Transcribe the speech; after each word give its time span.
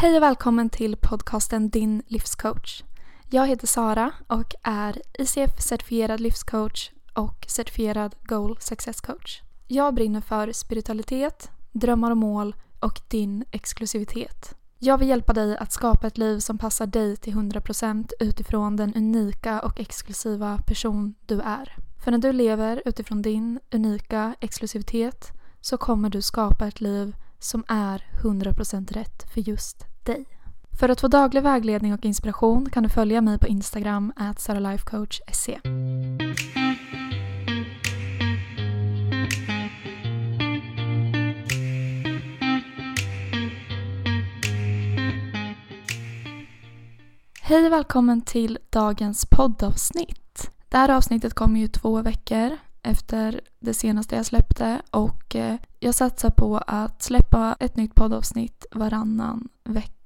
Hej 0.00 0.16
och 0.16 0.22
välkommen 0.22 0.70
till 0.70 0.96
podcasten 0.96 1.68
Din 1.68 2.02
livscoach. 2.06 2.82
Jag 3.30 3.46
heter 3.46 3.66
Sara 3.66 4.12
och 4.26 4.54
är 4.62 5.02
ICF-certifierad 5.18 6.20
livscoach 6.20 6.90
och 7.14 7.44
certifierad 7.48 8.14
Goal 8.22 8.56
Success 8.60 9.00
Coach. 9.00 9.40
Jag 9.66 9.94
brinner 9.94 10.20
för 10.20 10.52
spiritualitet, 10.52 11.50
drömmar 11.72 12.10
och 12.10 12.16
mål 12.16 12.54
och 12.80 13.00
din 13.08 13.44
exklusivitet. 13.50 14.54
Jag 14.78 14.98
vill 14.98 15.08
hjälpa 15.08 15.32
dig 15.32 15.56
att 15.56 15.72
skapa 15.72 16.06
ett 16.06 16.18
liv 16.18 16.38
som 16.38 16.58
passar 16.58 16.86
dig 16.86 17.16
till 17.16 17.34
100% 17.34 18.12
utifrån 18.20 18.76
den 18.76 18.94
unika 18.94 19.60
och 19.60 19.80
exklusiva 19.80 20.58
person 20.66 21.14
du 21.26 21.40
är. 21.40 21.76
För 22.04 22.10
när 22.10 22.18
du 22.18 22.32
lever 22.32 22.82
utifrån 22.84 23.22
din 23.22 23.60
unika 23.72 24.34
exklusivitet 24.40 25.32
så 25.60 25.76
kommer 25.76 26.10
du 26.10 26.22
skapa 26.22 26.66
ett 26.66 26.80
liv 26.80 27.16
som 27.38 27.64
är 27.68 28.06
100% 28.22 28.92
rätt 28.92 29.32
för 29.32 29.40
just 29.40 29.87
dig. 30.08 30.24
För 30.78 30.88
att 30.88 31.00
få 31.00 31.08
daglig 31.08 31.42
vägledning 31.42 31.94
och 31.94 32.04
inspiration 32.04 32.70
kan 32.70 32.82
du 32.82 32.88
följa 32.88 33.20
mig 33.20 33.38
på 33.38 33.46
Instagram 33.46 34.12
at 34.16 34.40
saralifecoach.se. 34.40 35.60
Hej 47.42 47.66
och 47.66 47.72
välkommen 47.72 48.22
till 48.22 48.58
dagens 48.70 49.26
poddavsnitt. 49.26 50.50
Det 50.68 50.76
här 50.76 50.88
avsnittet 50.88 51.34
kommer 51.34 51.60
ju 51.60 51.68
två 51.68 52.02
veckor 52.02 52.56
efter 52.82 53.40
det 53.60 53.74
senaste 53.74 54.16
jag 54.16 54.26
släppte 54.26 54.82
och 54.90 55.36
eh, 55.36 55.56
jag 55.78 55.94
satsar 55.94 56.30
på 56.30 56.58
att 56.58 57.02
släppa 57.02 57.56
ett 57.60 57.76
nytt 57.76 57.94
poddavsnitt 57.94 58.66
varannan 58.70 59.48
vecka. 59.64 59.97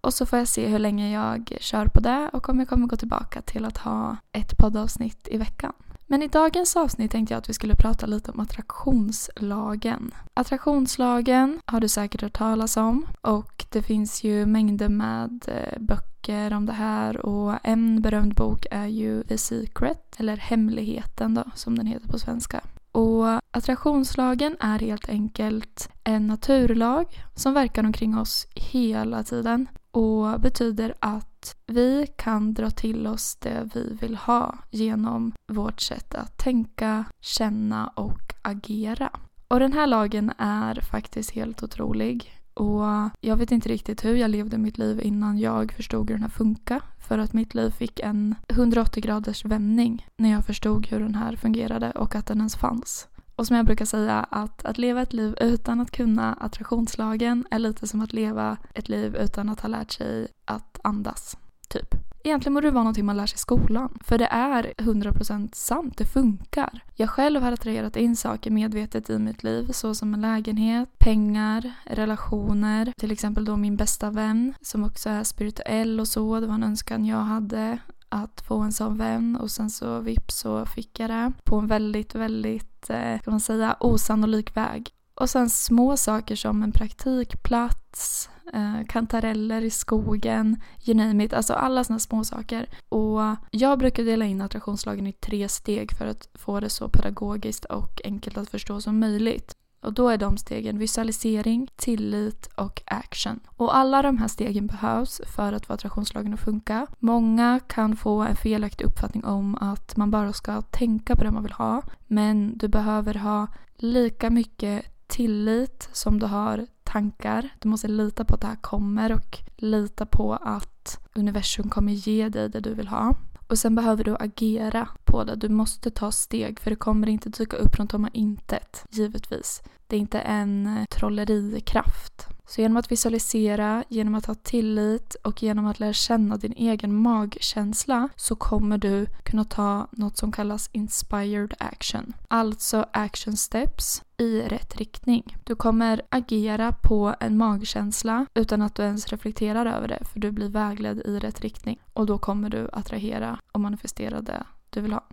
Och 0.00 0.14
så 0.14 0.26
får 0.26 0.38
jag 0.38 0.48
se 0.48 0.66
hur 0.66 0.78
länge 0.78 1.10
jag 1.10 1.56
kör 1.60 1.86
på 1.86 2.00
det 2.00 2.30
och 2.32 2.48
om 2.48 2.58
jag 2.58 2.68
kommer 2.68 2.86
gå 2.86 2.96
tillbaka 2.96 3.42
till 3.42 3.64
att 3.64 3.78
ha 3.78 4.16
ett 4.32 4.58
poddavsnitt 4.58 5.28
i 5.30 5.36
veckan. 5.38 5.72
Men 6.06 6.22
i 6.22 6.28
dagens 6.28 6.76
avsnitt 6.76 7.10
tänkte 7.10 7.34
jag 7.34 7.38
att 7.38 7.48
vi 7.48 7.52
skulle 7.52 7.74
prata 7.74 8.06
lite 8.06 8.30
om 8.30 8.40
attraktionslagen. 8.40 10.14
Attraktionslagen 10.34 11.60
har 11.64 11.80
du 11.80 11.88
säkert 11.88 12.22
hört 12.22 12.32
talas 12.32 12.76
om 12.76 13.06
och 13.20 13.66
det 13.70 13.82
finns 13.82 14.24
ju 14.24 14.46
mängder 14.46 14.88
med 14.88 15.44
eh, 15.48 15.78
böcker 15.80 16.52
om 16.52 16.66
det 16.66 16.72
här 16.72 17.26
och 17.26 17.58
en 17.62 18.02
berömd 18.02 18.34
bok 18.34 18.66
är 18.70 18.86
ju 18.86 19.22
The 19.22 19.38
Secret, 19.38 20.16
eller 20.16 20.36
Hemligheten 20.36 21.34
då 21.34 21.44
som 21.54 21.78
den 21.78 21.86
heter 21.86 22.08
på 22.08 22.18
svenska. 22.18 22.60
Och 22.92 23.26
attraktionslagen 23.50 24.56
är 24.60 24.78
helt 24.78 25.08
enkelt 25.08 25.88
en 26.04 26.26
naturlag 26.26 27.06
som 27.34 27.54
verkar 27.54 27.84
omkring 27.84 28.18
oss 28.18 28.46
hela 28.54 29.22
tiden 29.22 29.68
och 29.90 30.40
betyder 30.40 30.94
att 30.98 31.56
vi 31.66 32.06
kan 32.16 32.54
dra 32.54 32.70
till 32.70 33.06
oss 33.06 33.36
det 33.36 33.70
vi 33.74 33.98
vill 34.00 34.16
ha 34.16 34.58
genom 34.70 35.32
vårt 35.52 35.80
sätt 35.80 36.14
att 36.14 36.38
tänka, 36.38 37.04
känna 37.20 37.88
och 37.88 38.34
agera. 38.42 39.10
Och 39.48 39.60
den 39.60 39.72
här 39.72 39.86
lagen 39.86 40.32
är 40.38 40.80
faktiskt 40.80 41.30
helt 41.30 41.62
otrolig. 41.62 42.41
Och 42.54 43.10
jag 43.20 43.36
vet 43.36 43.52
inte 43.52 43.68
riktigt 43.68 44.04
hur 44.04 44.16
jag 44.16 44.30
levde 44.30 44.58
mitt 44.58 44.78
liv 44.78 45.00
innan 45.02 45.38
jag 45.38 45.72
förstod 45.72 46.10
hur 46.10 46.16
den 46.16 46.22
här 46.22 46.30
funkar. 46.30 46.80
För 47.08 47.18
att 47.18 47.32
mitt 47.32 47.54
liv 47.54 47.70
fick 47.70 48.00
en 48.00 48.34
180 48.48 49.02
graders 49.02 49.44
vändning 49.44 50.06
när 50.16 50.30
jag 50.30 50.46
förstod 50.46 50.86
hur 50.86 51.00
den 51.00 51.14
här 51.14 51.36
fungerade 51.36 51.90
och 51.90 52.14
att 52.14 52.26
den 52.26 52.38
ens 52.38 52.56
fanns. 52.56 53.08
Och 53.36 53.46
som 53.46 53.56
jag 53.56 53.66
brukar 53.66 53.84
säga, 53.84 54.26
att, 54.30 54.64
att 54.64 54.78
leva 54.78 55.02
ett 55.02 55.12
liv 55.12 55.34
utan 55.40 55.80
att 55.80 55.90
kunna 55.90 56.34
attraktionslagen 56.34 57.46
är 57.50 57.58
lite 57.58 57.86
som 57.86 58.00
att 58.00 58.12
leva 58.12 58.56
ett 58.74 58.88
liv 58.88 59.16
utan 59.16 59.48
att 59.48 59.60
ha 59.60 59.68
lärt 59.68 59.90
sig 59.92 60.28
att 60.44 60.78
andas. 60.82 61.36
Typ. 61.68 62.11
Egentligen 62.24 62.54
borde 62.54 62.66
det 62.66 62.70
vara 62.70 62.84
någonting 62.84 63.06
man 63.06 63.16
lär 63.16 63.26
sig 63.26 63.36
i 63.36 63.38
skolan. 63.38 63.98
För 64.04 64.18
det 64.18 64.26
är 64.26 64.72
100% 64.78 65.54
sant, 65.54 65.98
det 65.98 66.04
funkar. 66.04 66.84
Jag 66.94 67.10
själv 67.10 67.42
har 67.42 67.52
attraherat 67.52 67.96
in 67.96 68.16
saker 68.16 68.50
medvetet 68.50 69.10
i 69.10 69.18
mitt 69.18 69.42
liv 69.42 69.68
såsom 69.72 70.14
en 70.14 70.20
lägenhet, 70.20 70.98
pengar, 70.98 71.72
relationer. 71.84 72.92
Till 72.96 73.10
exempel 73.10 73.44
då 73.44 73.56
min 73.56 73.76
bästa 73.76 74.10
vän 74.10 74.54
som 74.60 74.84
också 74.84 75.08
är 75.08 75.24
spirituell 75.24 76.00
och 76.00 76.08
så. 76.08 76.40
Det 76.40 76.46
var 76.46 76.54
en 76.54 76.62
önskan 76.62 77.06
jag 77.06 77.16
hade 77.16 77.78
att 78.08 78.40
få 78.40 78.58
en 78.58 78.72
sån 78.72 78.98
vän 78.98 79.36
och 79.36 79.50
sen 79.50 79.70
så 79.70 79.98
vips 79.98 80.38
så 80.38 80.66
fick 80.66 81.00
jag 81.00 81.10
det 81.10 81.32
på 81.44 81.56
en 81.56 81.66
väldigt, 81.66 82.14
väldigt, 82.14 82.90
eh, 82.90 83.20
kan 83.20 83.32
man 83.32 83.40
säga, 83.40 83.76
osannolik 83.80 84.56
väg. 84.56 84.90
Och 85.22 85.30
sen 85.30 85.50
små 85.50 85.96
saker 85.96 86.36
som 86.36 86.62
en 86.62 86.72
praktikplats, 86.72 88.30
eh, 88.52 88.86
kantareller 88.88 89.62
i 89.62 89.70
skogen, 89.70 90.60
you 90.84 90.96
name 90.96 91.24
it. 91.24 91.32
Alltså 91.32 91.52
alla 91.54 91.84
sådana 91.84 91.98
små 91.98 92.24
saker. 92.24 92.68
Och 92.88 93.20
jag 93.50 93.78
brukar 93.78 94.04
dela 94.04 94.24
in 94.24 94.40
attraktionslagen 94.40 95.06
i 95.06 95.12
tre 95.12 95.48
steg 95.48 95.92
för 95.92 96.06
att 96.06 96.28
få 96.34 96.60
det 96.60 96.68
så 96.68 96.88
pedagogiskt 96.88 97.64
och 97.64 98.00
enkelt 98.04 98.38
att 98.38 98.50
förstå 98.50 98.80
som 98.80 98.98
möjligt. 98.98 99.56
Och 99.82 99.92
då 99.92 100.08
är 100.08 100.18
de 100.18 100.38
stegen 100.38 100.78
visualisering, 100.78 101.68
tillit 101.76 102.46
och 102.46 102.82
action. 102.86 103.40
Och 103.46 103.76
alla 103.76 104.02
de 104.02 104.18
här 104.18 104.28
stegen 104.28 104.66
behövs 104.66 105.20
för 105.36 105.52
att 105.52 105.66
få 105.66 105.72
attraktionslagen 105.72 106.34
att 106.34 106.40
funka. 106.40 106.86
Många 106.98 107.60
kan 107.66 107.96
få 107.96 108.20
en 108.22 108.36
felaktig 108.36 108.84
uppfattning 108.84 109.24
om 109.24 109.54
att 109.54 109.96
man 109.96 110.10
bara 110.10 110.32
ska 110.32 110.62
tänka 110.62 111.16
på 111.16 111.24
det 111.24 111.30
man 111.30 111.42
vill 111.42 111.52
ha. 111.52 111.82
Men 112.06 112.58
du 112.58 112.68
behöver 112.68 113.14
ha 113.14 113.46
lika 113.76 114.30
mycket 114.30 114.91
tillit 115.12 115.88
som 115.92 116.18
du 116.18 116.26
har 116.26 116.66
tankar. 116.84 117.48
Du 117.58 117.68
måste 117.68 117.88
lita 117.88 118.24
på 118.24 118.34
att 118.34 118.40
det 118.40 118.46
här 118.46 118.56
kommer 118.56 119.12
och 119.12 119.38
lita 119.56 120.06
på 120.06 120.32
att 120.34 120.98
universum 121.14 121.68
kommer 121.68 121.92
ge 121.92 122.28
dig 122.28 122.48
det 122.48 122.60
du 122.60 122.74
vill 122.74 122.88
ha. 122.88 123.16
Och 123.46 123.58
sen 123.58 123.74
behöver 123.74 124.04
du 124.04 124.16
agera 124.20 124.88
på 125.04 125.24
det. 125.24 125.34
Du 125.34 125.48
måste 125.48 125.90
ta 125.90 126.12
steg 126.12 126.60
för 126.60 126.70
det 126.70 126.76
kommer 126.76 127.08
inte 127.08 127.28
dyka 127.28 127.56
upp 127.56 127.76
från 127.76 127.88
tomma 127.88 128.08
intet, 128.12 128.86
givetvis. 128.90 129.62
Det 129.86 129.96
är 129.96 130.00
inte 130.00 130.20
en 130.20 130.86
trollerikraft. 130.90 132.31
Så 132.52 132.60
genom 132.60 132.76
att 132.76 132.92
visualisera, 132.92 133.84
genom 133.88 134.14
att 134.14 134.26
ha 134.26 134.34
tillit 134.34 135.14
och 135.14 135.42
genom 135.42 135.66
att 135.66 135.80
lära 135.80 135.92
känna 135.92 136.36
din 136.36 136.52
egen 136.52 136.94
magkänsla 136.94 138.08
så 138.16 138.36
kommer 138.36 138.78
du 138.78 139.06
kunna 139.22 139.44
ta 139.44 139.88
något 139.90 140.16
som 140.16 140.32
kallas 140.32 140.70
inspired 140.72 141.54
action. 141.58 142.12
Alltså 142.28 142.86
action 142.92 143.36
steps 143.36 144.02
i 144.16 144.40
rätt 144.40 144.76
riktning. 144.76 145.36
Du 145.44 145.54
kommer 145.54 146.02
agera 146.08 146.72
på 146.72 147.14
en 147.20 147.36
magkänsla 147.36 148.26
utan 148.34 148.62
att 148.62 148.74
du 148.74 148.82
ens 148.82 149.08
reflekterar 149.08 149.66
över 149.66 149.88
det 149.88 150.04
för 150.12 150.20
du 150.20 150.30
blir 150.30 150.48
vägledd 150.48 150.98
i 150.98 151.18
rätt 151.18 151.40
riktning. 151.40 151.80
Och 151.92 152.06
då 152.06 152.18
kommer 152.18 152.50
du 152.50 152.68
attrahera 152.72 153.38
och 153.52 153.60
manifestera 153.60 154.20
det 154.20 154.44
du 154.70 154.80
vill 154.80 154.92
ha. 154.92 155.04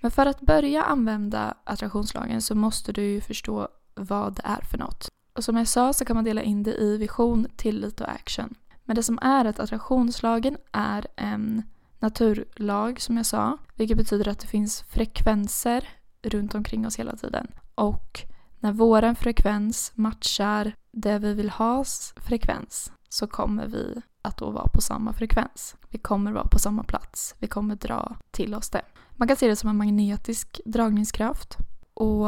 Men 0.00 0.10
för 0.10 0.26
att 0.26 0.40
börja 0.40 0.82
använda 0.82 1.54
attraktionslagen 1.64 2.42
så 2.42 2.54
måste 2.54 2.92
du 2.92 3.02
ju 3.02 3.20
förstå 3.20 3.68
vad 3.94 4.34
det 4.34 4.42
är 4.44 4.60
för 4.70 4.78
något. 4.78 5.08
Och 5.32 5.44
som 5.44 5.56
jag 5.56 5.68
sa 5.68 5.92
så 5.92 6.04
kan 6.04 6.16
man 6.16 6.24
dela 6.24 6.42
in 6.42 6.62
det 6.62 6.74
i 6.74 6.96
vision, 6.96 7.46
tillit 7.56 8.00
och 8.00 8.10
action. 8.10 8.54
Men 8.84 8.96
det 8.96 9.02
som 9.02 9.18
är 9.22 9.44
att 9.44 9.60
attraktionslagen 9.60 10.56
är 10.72 11.06
en 11.16 11.62
naturlag 11.98 13.00
som 13.00 13.16
jag 13.16 13.26
sa, 13.26 13.58
vilket 13.74 13.96
betyder 13.96 14.28
att 14.28 14.38
det 14.38 14.46
finns 14.46 14.82
frekvenser 14.82 15.88
runt 16.22 16.54
omkring 16.54 16.86
oss 16.86 16.98
hela 16.98 17.16
tiden. 17.16 17.46
Och 17.74 18.22
när 18.58 18.72
våran 18.72 19.16
frekvens 19.16 19.92
matchar 19.94 20.72
det 20.92 21.18
vi 21.18 21.34
vill 21.34 21.50
has 21.50 22.14
frekvens 22.16 22.92
så 23.08 23.26
kommer 23.26 23.66
vi 23.66 24.02
att 24.22 24.36
då 24.36 24.50
vara 24.50 24.68
på 24.68 24.80
samma 24.80 25.12
frekvens. 25.12 25.76
Vi 25.88 25.98
kommer 25.98 26.32
vara 26.32 26.48
på 26.48 26.58
samma 26.58 26.82
plats. 26.82 27.34
Vi 27.38 27.46
kommer 27.46 27.76
dra 27.76 28.16
till 28.30 28.54
oss 28.54 28.70
det. 28.70 28.82
Man 29.18 29.28
kan 29.28 29.36
se 29.36 29.48
det 29.48 29.56
som 29.56 29.70
en 29.70 29.76
magnetisk 29.76 30.60
dragningskraft. 30.64 31.58
Och 31.94 32.26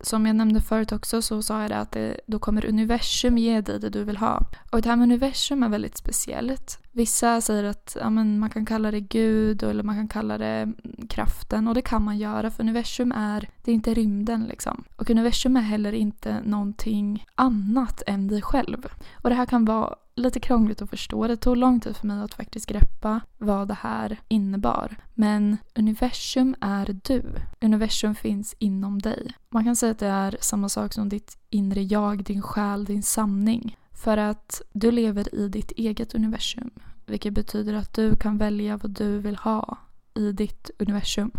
som 0.00 0.26
jag 0.26 0.36
nämnde 0.36 0.60
förut 0.60 0.92
också 0.92 1.22
så 1.22 1.42
sa 1.42 1.62
jag 1.62 1.70
det 1.70 1.78
att 1.78 1.92
det, 1.92 2.20
då 2.26 2.38
kommer 2.38 2.66
universum 2.66 3.38
ge 3.38 3.60
dig 3.60 3.80
det 3.80 3.88
du 3.88 4.04
vill 4.04 4.16
ha. 4.16 4.42
Och 4.70 4.82
det 4.82 4.88
här 4.88 4.96
med 4.96 5.04
universum 5.04 5.62
är 5.62 5.68
väldigt 5.68 5.96
speciellt. 5.96 6.78
Vissa 6.92 7.40
säger 7.40 7.64
att 7.64 7.96
ja, 8.00 8.10
men 8.10 8.38
man 8.38 8.50
kan 8.50 8.66
kalla 8.66 8.90
det 8.90 9.00
Gud 9.00 9.62
eller 9.62 9.82
man 9.82 9.96
kan 9.96 10.08
kalla 10.08 10.38
det 10.38 10.46
mm, 10.46 10.76
kraften 11.08 11.68
och 11.68 11.74
det 11.74 11.82
kan 11.82 12.02
man 12.02 12.18
göra 12.18 12.50
för 12.50 12.62
universum 12.62 13.12
är, 13.12 13.48
det 13.64 13.70
är 13.70 13.74
inte 13.74 13.94
rymden 13.94 14.44
liksom. 14.44 14.84
Och 14.96 15.10
universum 15.10 15.56
är 15.56 15.60
heller 15.60 15.92
inte 15.92 16.40
någonting 16.44 17.26
annat 17.34 18.02
än 18.06 18.28
dig 18.28 18.42
själv. 18.42 18.86
Och 19.12 19.30
det 19.30 19.36
här 19.36 19.46
kan 19.46 19.64
vara 19.64 19.94
lite 20.16 20.40
krångligt 20.40 20.82
att 20.82 20.90
förstå. 20.90 21.26
Det 21.26 21.36
tog 21.36 21.56
lång 21.56 21.80
tid 21.80 21.96
för 21.96 22.06
mig 22.06 22.22
att 22.22 22.34
faktiskt 22.34 22.66
greppa 22.66 23.20
vad 23.38 23.68
det 23.68 23.78
här 23.80 24.20
innebar. 24.28 24.96
Men 25.14 25.56
universum 25.74 26.54
är 26.60 27.00
du. 27.04 27.22
Universum 27.60 28.14
finns 28.14 28.54
inom 28.58 28.98
dig. 28.98 29.34
Man 29.54 29.64
kan 29.64 29.76
säga 29.76 29.92
att 29.92 29.98
det 29.98 30.06
är 30.06 30.36
samma 30.40 30.68
sak 30.68 30.92
som 30.92 31.08
ditt 31.08 31.38
inre 31.50 31.82
jag, 31.82 32.24
din 32.24 32.42
själ, 32.42 32.84
din 32.84 33.02
sanning. 33.02 33.76
För 33.92 34.16
att 34.16 34.62
du 34.72 34.90
lever 34.90 35.34
i 35.34 35.48
ditt 35.48 35.70
eget 35.70 36.14
universum. 36.14 36.70
Vilket 37.06 37.32
betyder 37.32 37.74
att 37.74 37.94
du 37.94 38.16
kan 38.16 38.38
välja 38.38 38.76
vad 38.76 38.90
du 38.90 39.18
vill 39.18 39.36
ha 39.36 39.78
i 40.14 40.32
ditt 40.32 40.70
universum. 40.78 41.30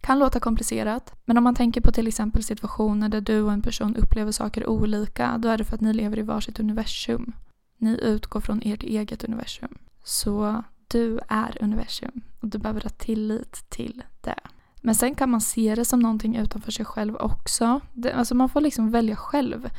Kan 0.00 0.18
låta 0.18 0.40
komplicerat, 0.40 1.14
men 1.24 1.38
om 1.38 1.44
man 1.44 1.54
tänker 1.54 1.80
på 1.80 1.92
till 1.92 2.08
exempel 2.08 2.42
situationer 2.42 3.08
där 3.08 3.20
du 3.20 3.42
och 3.42 3.52
en 3.52 3.62
person 3.62 3.96
upplever 3.96 4.32
saker 4.32 4.66
olika, 4.66 5.38
då 5.38 5.48
är 5.48 5.58
det 5.58 5.64
för 5.64 5.74
att 5.74 5.80
ni 5.80 5.92
lever 5.92 6.18
i 6.18 6.22
varsitt 6.22 6.60
universum. 6.60 7.32
Ni 7.78 7.98
utgår 8.02 8.40
från 8.40 8.62
ert 8.64 8.82
eget 8.82 9.24
universum. 9.24 9.78
Så 10.04 10.62
du 10.88 11.20
är 11.28 11.58
universum 11.60 12.20
och 12.40 12.48
du 12.48 12.58
behöver 12.58 12.80
ha 12.80 12.90
tillit 12.90 13.64
till 13.68 14.02
det. 14.20 14.40
Men 14.80 14.94
sen 14.94 15.14
kan 15.14 15.30
man 15.30 15.40
se 15.40 15.74
det 15.74 15.84
som 15.84 16.00
någonting 16.00 16.36
utanför 16.36 16.72
sig 16.72 16.84
själv 16.84 17.16
också. 17.16 17.80
Det, 17.92 18.12
alltså 18.12 18.34
man 18.34 18.48
får 18.48 18.60
liksom 18.60 18.90
välja 18.90 19.16
själv. 19.16 19.70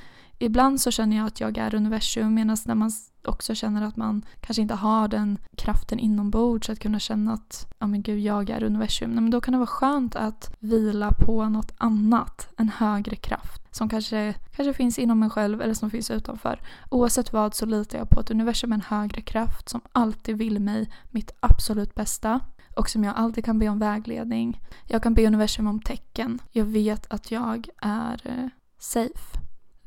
Ibland 0.42 0.82
så 0.82 0.92
känner 0.92 1.18
jag 1.18 1.28
att 1.28 1.40
jag 1.40 1.58
är 1.58 1.76
universum 1.76 2.34
medan 2.34 2.58
när 2.66 2.76
man 2.76 2.92
också 3.26 3.56
känner 3.56 3.82
att 3.82 3.96
man 3.96 4.26
kanske 4.42 4.62
inte 4.62 4.76
har 4.76 5.08
den 5.08 5.38
kraften 5.56 6.00
inombords 6.00 6.70
att 6.70 6.80
kunna 6.80 7.00
känna 7.00 7.34
att 7.34 7.74
ja 7.80 7.88
men 7.88 8.02
gud 8.02 8.20
jag 8.20 8.50
är 8.50 8.64
universum. 8.64 9.12
Men 9.12 9.30
då 9.30 9.42
kan 9.42 9.52
det 9.52 9.58
vara 9.58 9.68
skönt 9.68 10.16
att 10.16 10.56
vila 10.60 11.12
på 11.12 11.50
något 11.50 11.74
annat, 11.78 12.50
en 12.58 12.70
högre 12.70 13.16
kraft 13.16 13.76
som 13.76 13.90
kanske, 13.90 14.34
kanske 14.56 14.74
finns 14.74 15.00
inom 15.00 15.20
mig 15.20 15.30
själv 15.30 15.62
eller 15.62 15.74
som 15.74 15.90
finns 15.90 16.12
utanför. 16.12 16.62
Oavsett 16.90 17.34
vad 17.34 17.56
så 17.56 17.66
litar 17.66 17.98
jag 17.98 18.10
på 18.10 18.20
att 18.20 18.32
universum 18.32 18.72
är 18.72 18.76
en 18.76 18.82
högre 18.82 19.22
kraft 19.22 19.70
som 19.70 19.82
alltid 19.92 20.38
vill 20.38 20.60
mig 20.60 20.92
mitt 21.10 21.32
absolut 21.40 21.96
bästa 21.96 22.40
och 22.80 22.90
som 22.90 23.04
jag 23.04 23.16
alltid 23.16 23.46
kan 23.46 23.60
be 23.60 23.70
om 23.70 23.80
vägledning. 23.80 24.62
Jag 24.86 25.04
kan 25.04 25.14
be 25.14 25.28
universum 25.28 25.68
om 25.68 25.82
tecken. 25.82 26.40
Jag 26.52 26.66
vet 26.66 27.12
att 27.12 27.32
jag 27.32 27.70
är 27.82 28.22
eh, 28.26 28.48
safe. 28.78 29.40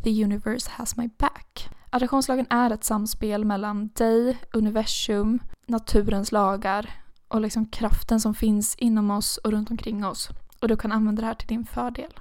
The 0.02 0.24
universe 0.24 0.70
has 0.70 0.96
my 0.96 1.10
back. 1.18 1.68
Attraktionslagen 1.90 2.46
är 2.50 2.70
ett 2.70 2.84
samspel 2.84 3.44
mellan 3.44 3.88
dig, 3.88 4.38
universum, 4.52 5.38
naturens 5.66 6.32
lagar 6.32 6.90
och 7.28 7.40
liksom 7.40 7.66
kraften 7.66 8.20
som 8.20 8.34
finns 8.34 8.74
inom 8.74 9.10
oss 9.10 9.36
och 9.36 9.50
runt 9.50 9.70
omkring 9.70 10.04
oss. 10.04 10.28
Och 10.60 10.68
du 10.68 10.76
kan 10.76 10.92
använda 10.92 11.20
det 11.20 11.26
här 11.26 11.34
till 11.34 11.48
din 11.48 11.66
fördel. 11.66 12.12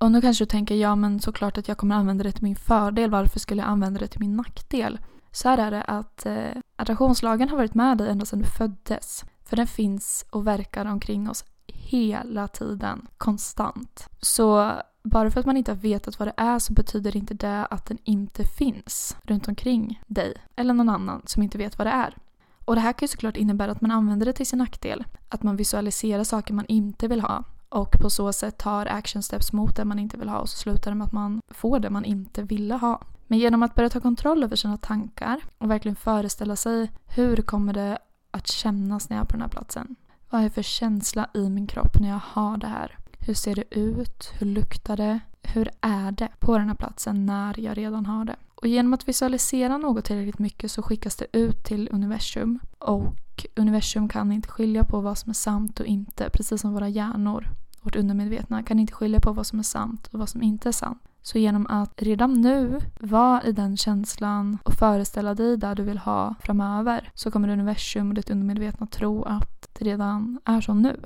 Och 0.00 0.12
nu 0.12 0.20
kanske 0.20 0.44
du 0.44 0.48
tänker, 0.48 0.74
ja 0.74 0.96
men 0.96 1.20
såklart 1.20 1.58
att 1.58 1.68
jag 1.68 1.78
kommer 1.78 1.94
använda 1.94 2.24
det 2.24 2.32
till 2.32 2.42
min 2.42 2.56
fördel, 2.56 3.10
varför 3.10 3.40
skulle 3.40 3.62
jag 3.62 3.68
använda 3.68 4.00
det 4.00 4.06
till 4.06 4.20
min 4.20 4.36
nackdel? 4.36 4.98
Så 5.32 5.48
här 5.48 5.58
är 5.58 5.70
det 5.70 5.82
att 5.82 6.26
eh, 6.26 6.62
attraktionslagen 6.76 7.48
har 7.48 7.56
varit 7.56 7.74
med 7.74 7.98
dig 7.98 8.08
ända 8.10 8.26
sedan 8.26 8.38
du 8.38 8.44
föddes. 8.44 9.24
För 9.44 9.56
den 9.56 9.66
finns 9.66 10.26
och 10.30 10.46
verkar 10.46 10.86
omkring 10.86 11.30
oss 11.30 11.44
hela 11.66 12.48
tiden, 12.48 13.06
konstant. 13.18 14.08
Så 14.20 14.72
bara 15.02 15.30
för 15.30 15.40
att 15.40 15.46
man 15.46 15.56
inte 15.56 15.70
har 15.70 15.76
vetat 15.76 16.18
vad 16.18 16.28
det 16.28 16.34
är 16.36 16.58
så 16.58 16.72
betyder 16.72 17.16
inte 17.16 17.34
det 17.34 17.66
att 17.66 17.86
den 17.86 17.98
inte 18.04 18.44
finns 18.44 19.16
runt 19.22 19.48
omkring 19.48 20.02
dig 20.06 20.34
eller 20.56 20.74
någon 20.74 20.88
annan 20.88 21.22
som 21.26 21.42
inte 21.42 21.58
vet 21.58 21.78
vad 21.78 21.86
det 21.86 21.90
är. 21.90 22.16
Och 22.64 22.74
det 22.74 22.80
här 22.80 22.92
kan 22.92 23.06
ju 23.06 23.08
såklart 23.08 23.36
innebära 23.36 23.72
att 23.72 23.80
man 23.80 23.90
använder 23.90 24.26
det 24.26 24.32
till 24.32 24.46
sin 24.46 24.58
nackdel. 24.58 25.04
Att 25.28 25.42
man 25.42 25.56
visualiserar 25.56 26.24
saker 26.24 26.54
man 26.54 26.66
inte 26.66 27.08
vill 27.08 27.20
ha 27.20 27.44
och 27.70 27.92
på 28.00 28.10
så 28.10 28.32
sätt 28.32 28.58
tar 28.58 28.86
action 28.86 29.22
steps 29.22 29.52
mot 29.52 29.76
det 29.76 29.84
man 29.84 29.98
inte 29.98 30.16
vill 30.16 30.28
ha 30.28 30.38
och 30.38 30.48
så 30.48 30.56
slutar 30.56 30.90
det 30.90 30.94
med 30.94 31.04
att 31.04 31.12
man 31.12 31.40
får 31.50 31.78
det 31.78 31.90
man 31.90 32.04
inte 32.04 32.42
ville 32.42 32.74
ha. 32.74 33.02
Men 33.26 33.38
genom 33.38 33.62
att 33.62 33.74
börja 33.74 33.90
ta 33.90 34.00
kontroll 34.00 34.44
över 34.44 34.56
sina 34.56 34.76
tankar 34.76 35.40
och 35.58 35.70
verkligen 35.70 35.96
föreställa 35.96 36.56
sig 36.56 36.92
hur 37.06 37.36
kommer 37.36 37.72
det 37.72 37.98
att 38.30 38.46
kännas 38.46 39.08
när 39.08 39.16
jag 39.16 39.24
är 39.24 39.26
på 39.26 39.32
den 39.32 39.42
här 39.42 39.48
platsen? 39.48 39.96
Vad 40.30 40.40
är 40.40 40.44
det 40.44 40.50
för 40.50 40.62
känsla 40.62 41.28
i 41.34 41.50
min 41.50 41.66
kropp 41.66 42.00
när 42.00 42.08
jag 42.08 42.20
har 42.24 42.56
det 42.56 42.66
här? 42.66 42.98
Hur 43.18 43.34
ser 43.34 43.54
det 43.54 43.74
ut? 43.78 44.32
Hur 44.38 44.46
luktar 44.46 44.96
det? 44.96 45.20
Hur 45.42 45.70
är 45.80 46.12
det 46.12 46.28
på 46.38 46.58
den 46.58 46.68
här 46.68 46.74
platsen 46.74 47.26
när 47.26 47.60
jag 47.60 47.78
redan 47.78 48.06
har 48.06 48.24
det? 48.24 48.36
Och 48.54 48.66
genom 48.66 48.94
att 48.94 49.08
visualisera 49.08 49.78
något 49.78 50.04
tillräckligt 50.04 50.38
mycket 50.38 50.70
så 50.70 50.82
skickas 50.82 51.16
det 51.16 51.26
ut 51.32 51.64
till 51.64 51.88
universum. 51.92 52.58
Och 52.78 53.46
universum 53.56 54.08
kan 54.08 54.32
inte 54.32 54.48
skilja 54.48 54.84
på 54.84 55.00
vad 55.00 55.18
som 55.18 55.30
är 55.30 55.34
sant 55.34 55.80
och 55.80 55.86
inte, 55.86 56.30
precis 56.30 56.60
som 56.60 56.72
våra 56.72 56.88
hjärnor. 56.88 57.48
Vårt 57.80 57.96
undermedvetna 57.96 58.62
kan 58.62 58.78
inte 58.78 58.92
skilja 58.92 59.20
på 59.20 59.32
vad 59.32 59.46
som 59.46 59.58
är 59.58 59.62
sant 59.62 60.08
och 60.12 60.18
vad 60.18 60.28
som 60.28 60.42
inte 60.42 60.68
är 60.68 60.72
sant. 60.72 61.02
Så 61.22 61.38
genom 61.38 61.66
att 61.66 61.92
redan 61.96 62.40
nu 62.40 62.78
vara 63.00 63.42
i 63.42 63.52
den 63.52 63.76
känslan 63.76 64.58
och 64.64 64.74
föreställa 64.74 65.34
dig 65.34 65.56
där 65.56 65.74
du 65.74 65.82
vill 65.82 65.98
ha 65.98 66.34
framöver 66.40 67.10
så 67.14 67.30
kommer 67.30 67.48
universum 67.48 68.08
och 68.08 68.14
ditt 68.14 68.30
undermedvetna 68.30 68.86
tro 68.86 69.22
att 69.22 69.68
det 69.78 69.84
redan 69.84 70.40
är 70.44 70.60
så 70.60 70.74
nu. 70.74 71.00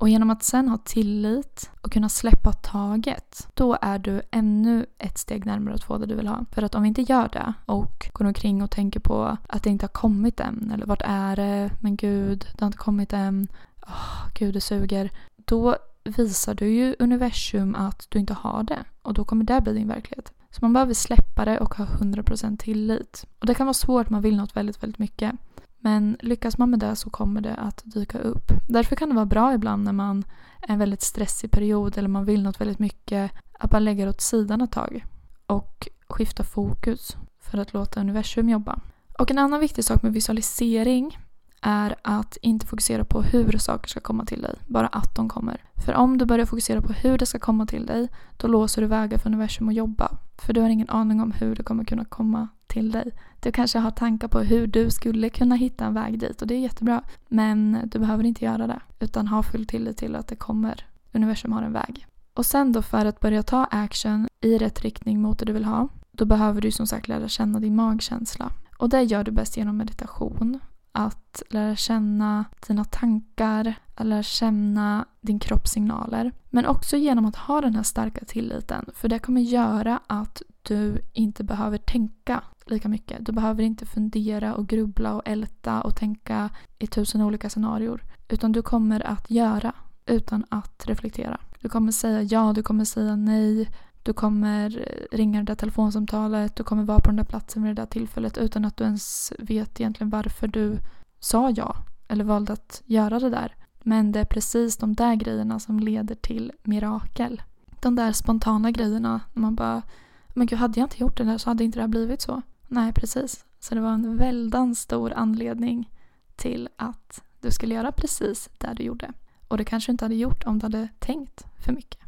Och 0.00 0.08
genom 0.08 0.30
att 0.30 0.42
sen 0.42 0.68
ha 0.68 0.78
tillit 0.78 1.70
och 1.80 1.92
kunna 1.92 2.08
släppa 2.08 2.52
taget, 2.52 3.48
då 3.54 3.78
är 3.80 3.98
du 3.98 4.22
ännu 4.30 4.86
ett 4.98 5.18
steg 5.18 5.46
närmare 5.46 5.74
att 5.74 5.84
få 5.84 5.98
det 5.98 6.06
du 6.06 6.14
vill 6.14 6.28
ha. 6.28 6.44
För 6.52 6.62
att 6.62 6.74
om 6.74 6.82
vi 6.82 6.88
inte 6.88 7.02
gör 7.02 7.28
det 7.32 7.52
och 7.66 8.10
går 8.12 8.24
omkring 8.24 8.62
och 8.62 8.70
tänker 8.70 9.00
på 9.00 9.36
att 9.48 9.62
det 9.62 9.70
inte 9.70 9.84
har 9.84 9.88
kommit 9.88 10.40
än, 10.40 10.70
eller 10.74 10.86
vart 10.86 11.02
är 11.04 11.36
det, 11.36 11.70
men 11.80 11.96
gud, 11.96 12.46
det 12.52 12.60
har 12.60 12.66
inte 12.66 12.78
kommit 12.78 13.12
än, 13.12 13.48
oh, 13.86 14.28
gud 14.34 14.54
det 14.54 14.60
suger. 14.60 15.10
Då 15.36 15.76
visar 16.04 16.54
du 16.54 16.68
ju 16.68 16.96
universum 16.98 17.74
att 17.74 18.06
du 18.08 18.18
inte 18.18 18.34
har 18.34 18.62
det 18.62 18.84
och 19.02 19.14
då 19.14 19.24
kommer 19.24 19.44
det 19.44 19.60
bli 19.60 19.72
din 19.72 19.88
verklighet. 19.88 20.32
Så 20.50 20.58
man 20.60 20.72
behöver 20.72 20.94
släppa 20.94 21.44
det 21.44 21.58
och 21.58 21.74
ha 21.74 21.84
100% 21.84 22.56
tillit. 22.56 23.24
Och 23.38 23.46
det 23.46 23.54
kan 23.54 23.66
vara 23.66 23.74
svårt, 23.74 24.10
man 24.10 24.22
vill 24.22 24.36
något 24.36 24.56
väldigt, 24.56 24.82
väldigt 24.82 24.98
mycket. 24.98 25.32
Men 25.78 26.16
lyckas 26.20 26.58
man 26.58 26.70
med 26.70 26.78
det 26.78 26.96
så 26.96 27.10
kommer 27.10 27.40
det 27.40 27.54
att 27.54 27.82
dyka 27.84 28.18
upp. 28.18 28.52
Därför 28.68 28.96
kan 28.96 29.08
det 29.08 29.14
vara 29.14 29.26
bra 29.26 29.54
ibland 29.54 29.84
när 29.84 29.92
man 29.92 30.24
är 30.60 30.72
en 30.72 30.78
väldigt 30.78 31.02
stressig 31.02 31.50
period 31.50 31.98
eller 31.98 32.08
man 32.08 32.24
vill 32.24 32.42
något 32.42 32.60
väldigt 32.60 32.78
mycket 32.78 33.32
att 33.58 33.72
man 33.72 33.84
lägger 33.84 34.08
åt 34.08 34.20
sidan 34.20 34.60
ett 34.60 34.72
tag 34.72 35.04
och 35.46 35.88
skiftar 36.08 36.44
fokus 36.44 37.16
för 37.40 37.58
att 37.58 37.72
låta 37.72 38.00
universum 38.00 38.48
jobba. 38.48 38.80
Och 39.18 39.30
en 39.30 39.38
annan 39.38 39.60
viktig 39.60 39.84
sak 39.84 40.02
med 40.02 40.12
visualisering 40.12 41.18
är 41.60 41.94
att 42.02 42.36
inte 42.42 42.66
fokusera 42.66 43.04
på 43.04 43.22
hur 43.22 43.58
saker 43.58 43.88
ska 43.88 44.00
komma 44.00 44.24
till 44.24 44.42
dig, 44.42 44.54
bara 44.66 44.86
att 44.86 45.14
de 45.14 45.28
kommer. 45.28 45.64
För 45.84 45.94
om 45.94 46.18
du 46.18 46.24
börjar 46.24 46.46
fokusera 46.46 46.82
på 46.82 46.92
hur 46.92 47.18
det 47.18 47.26
ska 47.26 47.38
komma 47.38 47.66
till 47.66 47.86
dig, 47.86 48.08
då 48.36 48.48
låser 48.48 48.82
du 48.82 48.88
vägar 48.88 49.18
för 49.18 49.28
universum 49.28 49.68
att 49.68 49.74
jobba. 49.74 50.10
För 50.38 50.52
du 50.52 50.60
har 50.60 50.68
ingen 50.68 50.90
aning 50.90 51.20
om 51.20 51.32
hur 51.32 51.54
det 51.54 51.62
kommer 51.62 51.84
kunna 51.84 52.04
komma 52.04 52.48
till 52.66 52.92
dig. 52.92 53.12
Du 53.40 53.52
kanske 53.52 53.78
har 53.78 53.90
tankar 53.90 54.28
på 54.28 54.40
hur 54.40 54.66
du 54.66 54.90
skulle 54.90 55.30
kunna 55.30 55.54
hitta 55.54 55.84
en 55.84 55.94
väg 55.94 56.18
dit 56.18 56.42
och 56.42 56.48
det 56.48 56.54
är 56.54 56.60
jättebra. 56.60 57.02
Men 57.28 57.78
du 57.84 57.98
behöver 57.98 58.24
inte 58.24 58.44
göra 58.44 58.66
det, 58.66 58.80
utan 59.00 59.28
ha 59.28 59.42
full 59.42 59.66
tillit 59.66 59.96
till 59.96 60.16
att 60.16 60.26
det 60.26 60.36
kommer. 60.36 60.86
Universum 61.12 61.52
har 61.52 61.62
en 61.62 61.72
väg. 61.72 62.06
Och 62.34 62.46
sen 62.46 62.72
då 62.72 62.82
för 62.82 63.06
att 63.06 63.20
börja 63.20 63.42
ta 63.42 63.64
action 63.64 64.28
i 64.40 64.58
rätt 64.58 64.80
riktning 64.80 65.22
mot 65.22 65.38
det 65.38 65.44
du 65.44 65.52
vill 65.52 65.64
ha, 65.64 65.88
då 66.12 66.24
behöver 66.24 66.60
du 66.60 66.70
som 66.70 66.86
sagt 66.86 67.08
lära 67.08 67.28
känna 67.28 67.60
din 67.60 67.76
magkänsla. 67.76 68.52
Och 68.78 68.88
det 68.88 69.02
gör 69.02 69.24
du 69.24 69.30
bäst 69.30 69.56
genom 69.56 69.76
meditation 69.76 70.58
att 70.92 71.42
lära 71.48 71.76
känna 71.76 72.44
dina 72.66 72.84
tankar, 72.84 73.74
att 73.94 74.06
lära 74.06 74.22
känna 74.22 75.04
din 75.20 75.38
kroppssignaler. 75.38 76.32
Men 76.50 76.66
också 76.66 76.96
genom 76.96 77.26
att 77.26 77.36
ha 77.36 77.60
den 77.60 77.74
här 77.74 77.82
starka 77.82 78.24
tilliten. 78.24 78.90
För 78.94 79.08
det 79.08 79.18
kommer 79.18 79.40
göra 79.40 80.00
att 80.06 80.42
du 80.62 80.98
inte 81.12 81.44
behöver 81.44 81.78
tänka 81.78 82.42
lika 82.66 82.88
mycket. 82.88 83.26
Du 83.26 83.32
behöver 83.32 83.62
inte 83.62 83.86
fundera 83.86 84.54
och 84.54 84.68
grubbla 84.68 85.14
och 85.14 85.22
älta 85.24 85.80
och 85.80 85.96
tänka 85.96 86.50
i 86.78 86.86
tusen 86.86 87.22
olika 87.22 87.50
scenarier. 87.50 88.02
Utan 88.28 88.52
du 88.52 88.62
kommer 88.62 89.06
att 89.06 89.30
göra 89.30 89.72
utan 90.06 90.44
att 90.48 90.86
reflektera. 90.86 91.40
Du 91.60 91.68
kommer 91.68 91.92
säga 91.92 92.22
ja, 92.22 92.52
du 92.52 92.62
kommer 92.62 92.84
säga 92.84 93.16
nej. 93.16 93.68
Du 94.10 94.14
kommer 94.14 94.86
ringa 95.12 95.38
det 95.38 95.44
där 95.44 95.54
telefonsamtalet, 95.54 96.56
du 96.56 96.64
kommer 96.64 96.84
vara 96.84 96.98
på 96.98 97.06
den 97.06 97.16
där 97.16 97.24
platsen 97.24 97.62
vid 97.62 97.76
det 97.76 97.82
där 97.82 97.86
tillfället 97.86 98.38
utan 98.38 98.64
att 98.64 98.76
du 98.76 98.84
ens 98.84 99.32
vet 99.38 99.80
egentligen 99.80 100.10
varför 100.10 100.48
du 100.48 100.78
sa 101.20 101.50
ja 101.50 101.76
eller 102.08 102.24
valde 102.24 102.52
att 102.52 102.82
göra 102.84 103.18
det 103.18 103.30
där. 103.30 103.54
Men 103.82 104.12
det 104.12 104.20
är 104.20 104.24
precis 104.24 104.76
de 104.76 104.94
där 104.94 105.14
grejerna 105.14 105.58
som 105.58 105.80
leder 105.80 106.14
till 106.14 106.52
mirakel. 106.62 107.42
De 107.80 107.96
där 107.96 108.12
spontana 108.12 108.70
grejerna 108.70 109.20
när 109.32 109.42
man 109.42 109.54
bara 109.54 109.82
men 110.28 110.46
gud, 110.46 110.58
hade 110.58 110.80
jag 110.80 110.86
inte 110.86 111.00
gjort 111.00 111.16
det 111.16 111.24
där 111.24 111.38
så 111.38 111.50
hade 111.50 111.64
inte 111.64 111.78
det 111.78 111.82
här 111.82 111.88
blivit 111.88 112.20
så. 112.20 112.42
Nej, 112.68 112.92
precis. 112.92 113.44
Så 113.60 113.74
det 113.74 113.80
var 113.80 113.92
en 113.92 114.16
väldigt 114.16 114.78
stor 114.78 115.12
anledning 115.12 115.90
till 116.36 116.68
att 116.76 117.22
du 117.40 117.50
skulle 117.50 117.74
göra 117.74 117.92
precis 117.92 118.50
det 118.58 118.74
du 118.76 118.82
gjorde. 118.82 119.12
Och 119.48 119.58
det 119.58 119.64
kanske 119.64 119.90
du 119.90 119.92
inte 119.92 120.04
hade 120.04 120.14
gjort 120.14 120.44
om 120.44 120.58
du 120.58 120.66
hade 120.66 120.88
tänkt 120.98 121.44
för 121.64 121.72
mycket. 121.72 122.00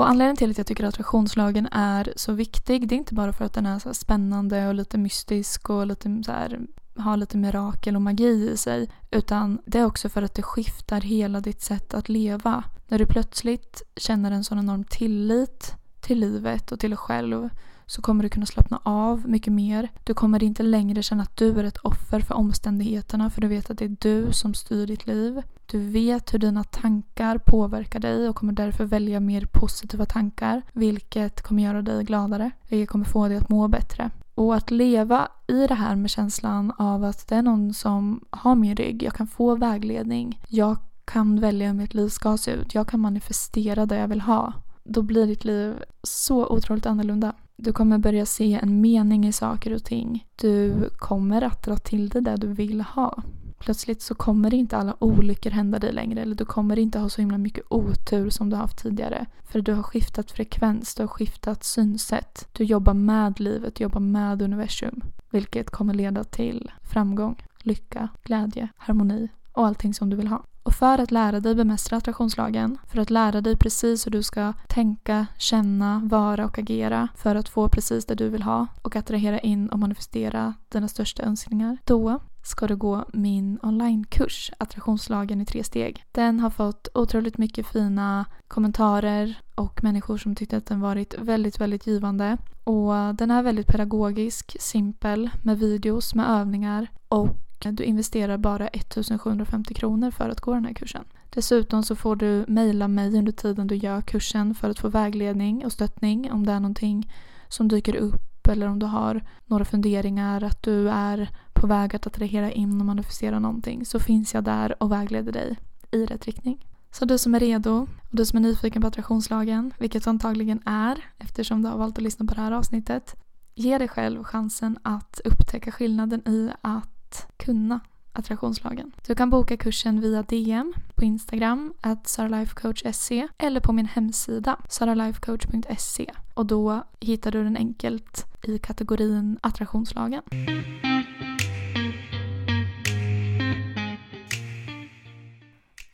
Och 0.00 0.08
anledningen 0.08 0.36
till 0.36 0.50
att 0.50 0.58
jag 0.58 0.66
tycker 0.66 0.84
att 0.84 0.94
attraktionslagen 0.94 1.68
är 1.72 2.12
så 2.16 2.32
viktig 2.32 2.88
det 2.88 2.94
är 2.94 2.96
inte 2.96 3.14
bara 3.14 3.32
för 3.32 3.44
att 3.44 3.52
den 3.52 3.66
är 3.66 3.78
så 3.78 3.94
spännande 3.94 4.68
och 4.68 4.74
lite 4.74 4.98
mystisk 4.98 5.70
och 5.70 5.86
lite 5.86 6.22
så 6.26 6.32
här, 6.32 6.60
har 6.96 7.16
lite 7.16 7.36
mirakel 7.36 7.96
och 7.96 8.02
magi 8.02 8.50
i 8.52 8.56
sig. 8.56 8.90
Utan 9.10 9.60
det 9.66 9.78
är 9.78 9.84
också 9.84 10.08
för 10.08 10.22
att 10.22 10.34
det 10.34 10.42
skiftar 10.42 11.00
hela 11.00 11.40
ditt 11.40 11.62
sätt 11.62 11.94
att 11.94 12.08
leva. 12.08 12.64
När 12.88 12.98
du 12.98 13.06
plötsligt 13.06 13.82
känner 13.96 14.30
en 14.30 14.44
sån 14.44 14.58
enorm 14.58 14.84
tillit 14.84 15.74
till 16.00 16.20
livet 16.20 16.72
och 16.72 16.80
till 16.80 16.90
dig 16.90 16.96
själv 16.96 17.48
så 17.90 18.02
kommer 18.02 18.22
du 18.22 18.28
kunna 18.28 18.46
slappna 18.46 18.80
av 18.82 19.28
mycket 19.28 19.52
mer. 19.52 19.88
Du 20.04 20.14
kommer 20.14 20.42
inte 20.42 20.62
längre 20.62 21.02
känna 21.02 21.22
att 21.22 21.36
du 21.36 21.60
är 21.60 21.64
ett 21.64 21.78
offer 21.78 22.20
för 22.20 22.34
omständigheterna 22.34 23.30
för 23.30 23.40
du 23.40 23.48
vet 23.48 23.70
att 23.70 23.78
det 23.78 23.84
är 23.84 23.96
du 24.00 24.32
som 24.32 24.54
styr 24.54 24.86
ditt 24.86 25.06
liv. 25.06 25.42
Du 25.66 25.78
vet 25.78 26.34
hur 26.34 26.38
dina 26.38 26.64
tankar 26.64 27.38
påverkar 27.38 28.00
dig 28.00 28.28
och 28.28 28.36
kommer 28.36 28.52
därför 28.52 28.84
välja 28.84 29.20
mer 29.20 29.46
positiva 29.52 30.06
tankar 30.06 30.62
vilket 30.72 31.42
kommer 31.42 31.62
göra 31.62 31.82
dig 31.82 32.04
gladare. 32.04 32.50
Vilket 32.68 32.88
kommer 32.88 33.04
få 33.04 33.28
dig 33.28 33.36
att 33.36 33.48
må 33.48 33.68
bättre. 33.68 34.10
Och 34.34 34.54
att 34.54 34.70
leva 34.70 35.28
i 35.46 35.66
det 35.66 35.74
här 35.74 35.96
med 35.96 36.10
känslan 36.10 36.72
av 36.78 37.04
att 37.04 37.28
det 37.28 37.36
är 37.36 37.42
någon 37.42 37.74
som 37.74 38.24
har 38.30 38.54
min 38.54 38.76
rygg, 38.76 39.02
jag 39.02 39.14
kan 39.14 39.26
få 39.26 39.54
vägledning, 39.54 40.40
jag 40.48 40.76
kan 41.04 41.40
välja 41.40 41.66
hur 41.66 41.74
mitt 41.74 41.94
liv 41.94 42.08
ska 42.08 42.36
se 42.36 42.50
ut, 42.50 42.74
jag 42.74 42.88
kan 42.88 43.00
manifestera 43.00 43.86
det 43.86 43.96
jag 43.96 44.08
vill 44.08 44.20
ha. 44.20 44.52
Då 44.84 45.02
blir 45.02 45.26
ditt 45.26 45.44
liv 45.44 45.74
så 46.02 46.46
otroligt 46.46 46.86
annorlunda. 46.86 47.32
Du 47.62 47.72
kommer 47.72 47.98
börja 47.98 48.26
se 48.26 48.54
en 48.62 48.80
mening 48.80 49.26
i 49.26 49.32
saker 49.32 49.72
och 49.72 49.84
ting. 49.84 50.26
Du 50.36 50.88
kommer 50.98 51.42
att 51.42 51.62
dra 51.62 51.76
till 51.76 52.08
dig 52.08 52.22
det 52.22 52.36
du 52.36 52.46
vill 52.46 52.80
ha. 52.80 53.22
Plötsligt 53.58 54.02
så 54.02 54.14
kommer 54.14 54.54
inte 54.54 54.76
alla 54.76 54.96
olyckor 54.98 55.50
hända 55.50 55.78
dig 55.78 55.92
längre 55.92 56.22
eller 56.22 56.34
du 56.34 56.44
kommer 56.44 56.78
inte 56.78 56.98
ha 56.98 57.08
så 57.08 57.20
himla 57.20 57.38
mycket 57.38 57.64
otur 57.68 58.30
som 58.30 58.50
du 58.50 58.56
haft 58.56 58.78
tidigare. 58.78 59.26
För 59.42 59.60
du 59.60 59.72
har 59.74 59.82
skiftat 59.82 60.30
frekvens, 60.30 60.94
du 60.94 61.02
har 61.02 61.08
skiftat 61.08 61.64
synsätt. 61.64 62.48
Du 62.52 62.64
jobbar 62.64 62.94
med 62.94 63.40
livet, 63.40 63.74
du 63.74 63.82
jobbar 63.82 64.00
med 64.00 64.42
universum. 64.42 65.00
Vilket 65.30 65.70
kommer 65.70 65.94
leda 65.94 66.24
till 66.24 66.72
framgång, 66.82 67.42
lycka, 67.58 68.08
glädje, 68.24 68.68
harmoni 68.76 69.28
och 69.52 69.66
allting 69.66 69.94
som 69.94 70.10
du 70.10 70.16
vill 70.16 70.28
ha. 70.28 70.44
Och 70.62 70.72
för 70.74 70.98
att 70.98 71.10
lära 71.10 71.40
dig 71.40 71.54
bemästra 71.54 71.96
attraktionslagen, 71.96 72.78
för 72.86 73.00
att 73.00 73.10
lära 73.10 73.40
dig 73.40 73.56
precis 73.56 74.06
hur 74.06 74.10
du 74.10 74.22
ska 74.22 74.52
tänka, 74.68 75.26
känna, 75.38 76.02
vara 76.04 76.44
och 76.44 76.58
agera 76.58 77.08
för 77.16 77.34
att 77.34 77.48
få 77.48 77.68
precis 77.68 78.06
det 78.06 78.14
du 78.14 78.28
vill 78.28 78.42
ha 78.42 78.66
och 78.82 78.96
attrahera 78.96 79.38
in 79.38 79.68
och 79.68 79.78
manifestera 79.78 80.54
dina 80.68 80.88
största 80.88 81.22
önskningar, 81.22 81.78
då 81.84 82.20
ska 82.42 82.66
du 82.66 82.76
gå 82.76 83.04
min 83.12 83.58
onlinekurs 83.62 84.50
Attraktionslagen 84.58 85.40
i 85.40 85.46
tre 85.46 85.64
steg. 85.64 86.04
Den 86.12 86.40
har 86.40 86.50
fått 86.50 86.88
otroligt 86.94 87.38
mycket 87.38 87.66
fina 87.66 88.24
kommentarer 88.48 89.40
och 89.54 89.84
människor 89.84 90.18
som 90.18 90.34
tyckte 90.34 90.56
att 90.56 90.66
den 90.66 90.80
varit 90.80 91.14
väldigt, 91.18 91.60
väldigt 91.60 91.86
givande. 91.86 92.36
Och 92.64 93.14
den 93.14 93.30
är 93.30 93.42
väldigt 93.42 93.66
pedagogisk, 93.66 94.56
simpel 94.60 95.30
med 95.42 95.58
videos, 95.58 96.14
med 96.14 96.30
övningar 96.30 96.86
och 97.08 97.28
du 97.60 97.84
investerar 97.84 98.38
bara 98.38 98.68
1750 98.68 99.74
kronor 99.74 100.10
för 100.10 100.28
att 100.28 100.40
gå 100.40 100.54
den 100.54 100.64
här 100.64 100.74
kursen. 100.74 101.04
Dessutom 101.30 101.82
så 101.82 101.96
får 101.96 102.16
du 102.16 102.44
mejla 102.48 102.88
mig 102.88 103.18
under 103.18 103.32
tiden 103.32 103.66
du 103.66 103.74
gör 103.74 104.00
kursen 104.00 104.54
för 104.54 104.70
att 104.70 104.78
få 104.78 104.88
vägledning 104.88 105.64
och 105.64 105.72
stöttning 105.72 106.32
om 106.32 106.46
det 106.46 106.52
är 106.52 106.60
någonting 106.60 107.12
som 107.48 107.68
dyker 107.68 107.96
upp 107.96 108.46
eller 108.48 108.66
om 108.66 108.78
du 108.78 108.86
har 108.86 109.24
några 109.46 109.64
funderingar 109.64 110.42
att 110.42 110.62
du 110.62 110.88
är 110.90 111.30
på 111.52 111.66
väg 111.66 111.96
att 111.96 112.06
attrahera 112.06 112.52
in 112.52 112.80
och 112.80 112.86
manifestera 112.86 113.38
någonting 113.38 113.86
så 113.86 114.00
finns 114.00 114.34
jag 114.34 114.44
där 114.44 114.82
och 114.82 114.92
vägleder 114.92 115.32
dig 115.32 115.58
i 115.90 116.06
rätt 116.06 116.26
riktning. 116.26 116.66
Så 116.90 117.04
du 117.04 117.18
som 117.18 117.34
är 117.34 117.40
redo 117.40 117.86
och 118.10 118.16
du 118.16 118.24
som 118.24 118.36
är 118.36 118.40
nyfiken 118.40 118.82
på 118.82 118.88
attraktionslagen, 118.88 119.72
vilket 119.78 120.04
du 120.04 120.10
antagligen 120.10 120.62
är 120.66 121.04
eftersom 121.18 121.62
du 121.62 121.68
har 121.68 121.78
valt 121.78 121.98
att 121.98 122.04
lyssna 122.04 122.26
på 122.26 122.34
det 122.34 122.40
här 122.40 122.52
avsnittet, 122.52 123.16
ge 123.54 123.78
dig 123.78 123.88
själv 123.88 124.24
chansen 124.24 124.78
att 124.82 125.20
upptäcka 125.24 125.72
skillnaden 125.72 126.28
i 126.28 126.50
att 126.62 126.99
kunna 127.36 127.80
attraktionslagen. 128.12 128.92
Du 129.06 129.14
kan 129.14 129.30
boka 129.30 129.56
kursen 129.56 130.00
via 130.00 130.22
DM 130.22 130.74
på 130.94 131.04
Instagram, 131.04 131.74
at 131.80 132.08
saralifecoach.se 132.08 133.28
eller 133.38 133.60
på 133.60 133.72
min 133.72 133.86
hemsida 133.86 134.56
saralifecoach.se 134.68 136.10
och 136.34 136.46
då 136.46 136.82
hittar 137.00 137.30
du 137.30 137.44
den 137.44 137.56
enkelt 137.56 138.26
i 138.42 138.58
kategorin 138.58 139.38
attraktionslagen. 139.42 140.22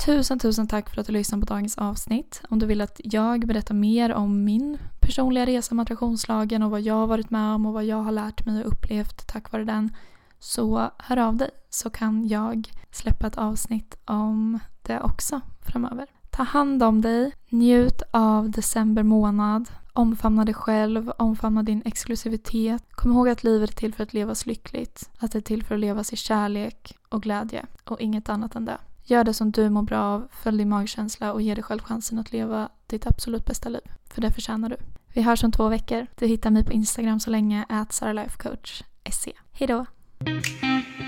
Tusen, 0.07 0.39
tusen 0.39 0.69
tack 0.69 0.91
för 0.91 1.01
att 1.01 1.07
du 1.07 1.13
lyssnade 1.13 1.47
på 1.47 1.55
dagens 1.55 1.79
avsnitt. 1.79 2.43
Om 2.49 2.59
du 2.59 2.67
vill 2.67 2.81
att 2.81 3.01
jag 3.05 3.47
berättar 3.47 3.75
mer 3.75 4.13
om 4.13 4.45
min 4.45 4.79
personliga 5.01 5.47
resa 5.47 5.75
med 5.75 5.83
attraktionslagen 5.83 6.63
och 6.63 6.71
vad 6.71 6.81
jag 6.81 6.95
har 6.95 7.07
varit 7.07 7.31
med 7.31 7.55
om 7.55 7.67
och 7.67 7.73
vad 7.73 7.85
jag 7.85 8.03
har 8.03 8.13
lärt 8.13 8.47
mig 8.47 8.65
och 8.65 8.73
upplevt 8.73 9.27
tack 9.27 9.53
vare 9.53 9.65
den 9.65 9.91
så 10.39 10.91
hör 10.99 11.17
av 11.17 11.37
dig 11.37 11.51
så 11.71 11.91
kan 11.91 12.29
jag 12.29 12.73
släppa 12.91 13.27
ett 13.27 13.39
avsnitt 13.39 13.97
om 14.05 14.59
det 14.83 15.01
också 15.01 15.41
framöver. 15.67 16.07
Ta 16.31 16.43
hand 16.43 16.83
om 16.83 17.01
dig, 17.01 17.33
njut 17.49 18.03
av 18.11 18.51
december 18.51 19.03
månad, 19.03 19.71
omfamna 19.93 20.45
dig 20.45 20.55
själv, 20.55 21.13
omfamna 21.19 21.63
din 21.63 21.83
exklusivitet. 21.85 22.83
Kom 22.91 23.13
ihåg 23.13 23.29
att 23.29 23.45
livet 23.45 23.71
är 23.71 23.75
till 23.75 23.95
för 23.95 24.03
att 24.03 24.15
levas 24.15 24.47
lyckligt, 24.47 25.11
att 25.19 25.33
det 25.33 25.39
är 25.39 25.43
till 25.43 25.63
för 25.63 25.75
att 25.75 25.81
levas 25.81 26.13
i 26.13 26.17
kärlek 26.17 26.97
och 27.09 27.23
glädje 27.23 27.67
och 27.85 28.01
inget 28.01 28.29
annat 28.29 28.55
än 28.55 28.65
det. 28.65 28.79
Gör 29.05 29.25
det 29.25 29.35
som 29.35 29.51
du 29.51 29.71
mår 29.71 29.83
bra 29.83 30.01
av, 30.01 30.29
följ 30.31 30.59
din 30.59 30.69
magkänsla 30.69 31.33
och 31.33 31.43
ge 31.43 31.55
dig 31.55 31.65
själv 31.65 31.81
chansen 31.81 32.19
att 32.19 32.33
leva 32.33 32.69
ditt 32.87 33.07
absolut 33.07 33.47
bästa 33.47 33.69
liv. 33.69 33.83
För 34.11 34.23
det 34.23 34.33
förtjänar 34.33 34.69
du. 34.69 34.77
Vi 35.15 35.23
hörs 35.23 35.45
om 35.45 35.53
två 35.53 35.69
veckor. 35.69 36.07
Du 36.19 36.27
hittar 36.27 36.51
mig 36.51 36.65
på 36.65 36.73
Instagram 36.73 37.21
så 37.21 37.31
länge, 37.31 37.65
at 37.69 37.93
saralifecoach.se. 37.93 39.33
Hejdå! 39.53 39.87
Thank 40.25 41.01
you. 41.01 41.06